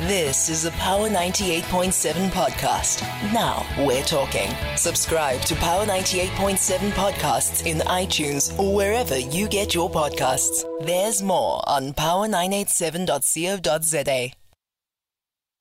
[0.00, 3.00] This is a Power 98.7 podcast.
[3.32, 4.50] Now we're talking.
[4.76, 10.66] Subscribe to Power 98.7 podcasts in iTunes or wherever you get your podcasts.
[10.84, 14.32] There's more on power987.co.za.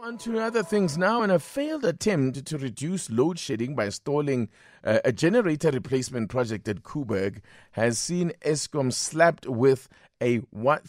[0.00, 1.22] On to other things now.
[1.22, 4.48] In a failed attempt to reduce load shedding by stalling
[4.84, 7.40] uh, a generator replacement project at Koeberg,
[7.72, 9.88] has seen Eskom slapped with
[10.20, 10.42] a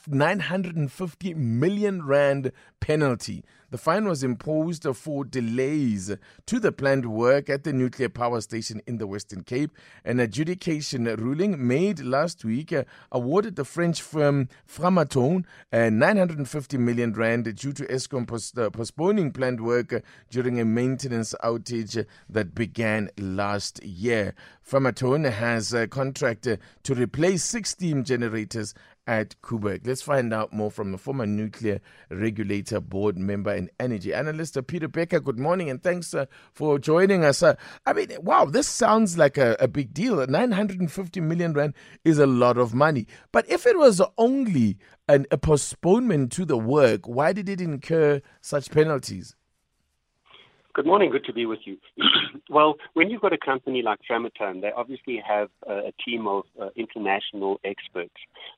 [0.07, 3.43] 950 million rand penalty.
[3.71, 6.13] The fine was imposed for delays
[6.45, 9.71] to the planned work at the nuclear power station in the Western Cape.
[10.03, 12.73] An adjudication ruling made last week
[13.13, 19.61] awarded the French firm Framatome uh, 950 million rand due to post- uh, postponing planned
[19.61, 24.35] work during a maintenance outage that began last year.
[24.69, 26.45] Framatome has a contract
[26.83, 28.73] to replace six steam generators
[29.07, 29.85] at Koeberg.
[29.85, 34.87] Let's find out more from the former Nuclear Regulator Board member and energy analyst, Peter
[34.87, 35.19] Becker.
[35.19, 37.43] Good morning and thanks uh, for joining us.
[37.43, 40.25] Uh, I mean, wow, this sounds like a, a big deal.
[40.25, 41.73] 950 million Rand
[42.05, 43.07] is a lot of money.
[43.31, 48.21] But if it was only an, a postponement to the work, why did it incur
[48.41, 49.35] such penalties?
[50.73, 51.11] Good morning.
[51.11, 51.77] Good to be with you.
[52.49, 56.43] well, when you've got a company like Framatome, they obviously have a, a team of
[56.61, 58.13] uh, international experts.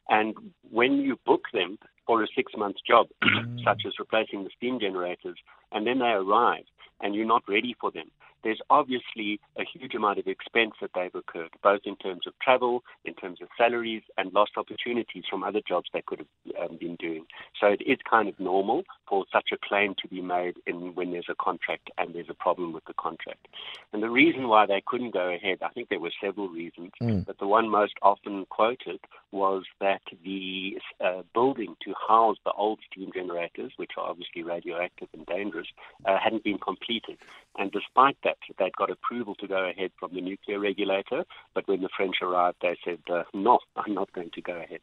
[0.09, 0.35] And
[0.69, 3.63] when you book them for a six month job, mm.
[3.63, 5.37] such as replacing the steam generators,
[5.71, 6.65] and then they arrive
[7.01, 8.09] and you're not ready for them,
[8.43, 12.83] there's obviously a huge amount of expense that they've incurred, both in terms of travel,
[13.05, 16.95] in terms of salaries, and lost opportunities from other jobs they could have um, been
[16.95, 17.25] doing.
[17.59, 21.11] So it is kind of normal for such a claim to be made in, when
[21.11, 23.47] there's a contract and there's a problem with the contract.
[23.93, 27.25] And the reason why they couldn't go ahead, I think there were several reasons, mm.
[27.25, 28.99] but the one most often quoted
[29.33, 35.09] was that the uh, building to house the old steam generators, which are obviously radioactive
[35.13, 35.67] and dangerous,
[36.05, 37.17] uh, hadn't been completed.
[37.57, 41.81] And despite that, they'd got approval to go ahead from the nuclear regulator, but when
[41.81, 44.81] the French arrived, they said, uh, no, I'm not going to go ahead.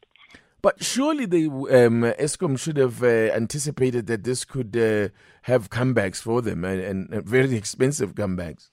[0.61, 5.09] But surely the um, Eskom should have uh, anticipated that this could uh,
[5.43, 8.69] have comebacks for them and, and very expensive comebacks.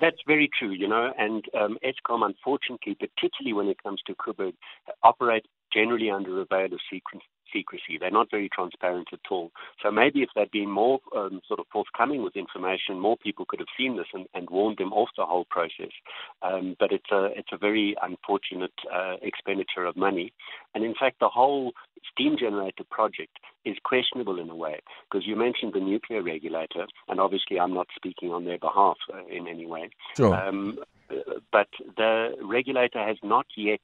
[0.00, 4.54] That's very true, you know, and um, Eskom, unfortunately, particularly when it comes to Koeberg,
[5.02, 7.22] operates generally under a veil of secret,
[7.54, 7.98] secrecy.
[7.98, 9.52] They're not very transparent at all.
[9.82, 13.60] So maybe if they'd been more um, sort of forthcoming with information, more people could
[13.60, 15.92] have seen this and, and warned them off the whole process.
[16.42, 20.32] Um, but it's a it's a very unfortunate uh, expenditure of money,
[20.74, 21.72] and in fact, the whole
[22.10, 27.20] steam generator project is questionable in a way because you mentioned the nuclear regulator, and
[27.20, 29.90] obviously I'm not speaking on their behalf uh, in any way.
[30.16, 30.34] Sure.
[30.34, 30.78] Um,
[31.52, 33.80] but the regulator has not yet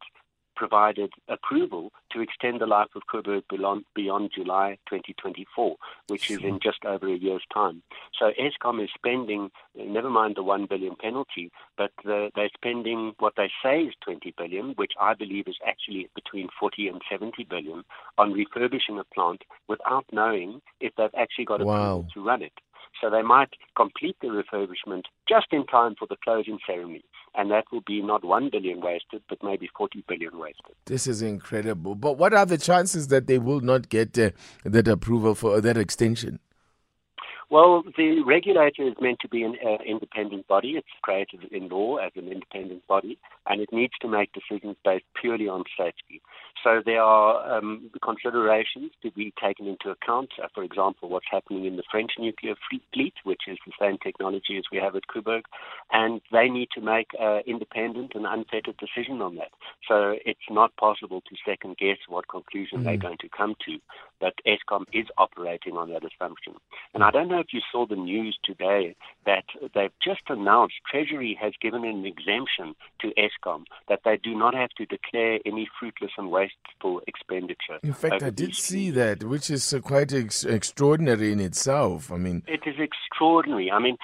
[0.60, 5.76] provided approval to extend the life of Koeberg beyond, beyond July 2024,
[6.08, 7.82] which is in just over a year's time.
[8.18, 13.32] So Eskom is spending, never mind the 1 billion penalty, but the, they're spending what
[13.38, 17.82] they say is 20 billion, which I believe is actually between 40 and 70 billion
[18.18, 22.06] on refurbishing a plant without knowing if they've actually got approval wow.
[22.12, 22.52] to run it.
[23.00, 27.04] So they might complete the refurbishment just in time for the closing ceremony.
[27.34, 30.74] And that will be not 1 billion wasted, but maybe 40 billion wasted.
[30.86, 31.94] This is incredible.
[31.94, 34.30] But what are the chances that they will not get uh,
[34.64, 36.40] that approval for that extension?
[37.50, 40.74] Well, the regulator is meant to be an uh, independent body.
[40.76, 43.18] It's created in law as an independent body,
[43.48, 46.22] and it needs to make decisions based purely on safety.
[46.62, 50.30] So there are um, considerations to be taken into account.
[50.42, 52.54] Uh, for example, what's happening in the French nuclear
[52.92, 55.42] fleet, which is the same technology as we have at Koeberg,
[55.92, 59.50] and they need to make an independent and unfettered decision on that.
[59.88, 62.86] So it's not possible to second guess what conclusion mm-hmm.
[62.86, 63.78] they're going to come to.
[64.20, 66.54] But Eskom is operating on that assumption.
[66.94, 68.94] And I don't know if you saw the news today
[69.26, 69.44] that
[69.74, 74.70] they've just announced Treasury has given an exemption to Eskom that they do not have
[74.70, 77.78] to declare any fruitless and wasteful expenditure.
[77.82, 82.12] In fact, I did see that, which is quite ex- extraordinary in itself.
[82.12, 83.70] I mean, it is extraordinary.
[83.70, 83.96] I mean,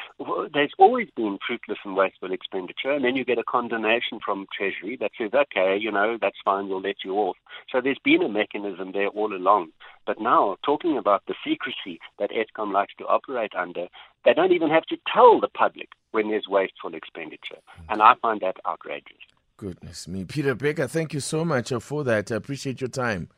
[0.52, 4.96] there's always been fruitless and wasteful expenditure, and then you get a condonation from Treasury
[5.00, 7.37] that says, okay, you know, that's fine, we'll let you off.
[7.70, 9.70] So there's been a mechanism there all along.
[10.06, 13.88] But now, talking about the secrecy that Eskom likes to operate under,
[14.25, 17.58] they don't even have to tell the public when there's wasteful expenditure.
[17.88, 19.19] And I find that outrageous.
[19.56, 20.25] Goodness me.
[20.25, 22.31] Peter Becker, thank you so much uh, for that.
[22.31, 23.29] I appreciate your time.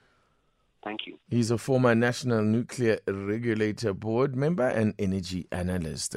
[0.85, 1.19] Thank you.
[1.29, 6.17] He's a former National Nuclear Regulator Board member and energy analyst.